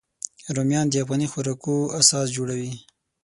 رومیان 0.55 0.87
د 0.89 0.95
افغاني 1.03 1.27
خوراکو 1.31 1.75
اساس 1.99 2.27
جوړوي 2.35 2.71